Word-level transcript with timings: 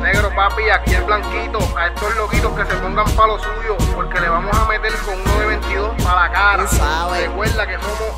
Negro 0.00 0.30
papi, 0.36 0.70
aquí 0.70 0.94
el 0.94 1.04
blanquito, 1.04 1.58
a 1.76 1.88
estos 1.88 2.16
loquitos 2.16 2.52
que 2.52 2.64
se 2.64 2.74
pongan 2.76 3.10
para 3.16 3.26
lo 3.28 3.38
suyo, 3.38 3.76
porque 3.94 4.20
le 4.20 4.28
vamos 4.28 4.56
a 4.56 4.64
meter 4.66 4.92
con 5.04 5.20
uno 5.20 5.40
de 5.40 5.46
22 5.46 6.02
para 6.02 6.22
la 6.22 6.32
cara. 6.32 6.66
Recuerda 7.18 7.66
que 7.66 7.78
somos 7.78 8.15